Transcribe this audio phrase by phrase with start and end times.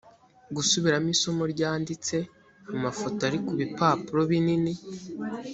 [0.55, 2.15] gusubiramo isomo ryanditse
[2.75, 4.73] amafoto ari ku bipapuro binini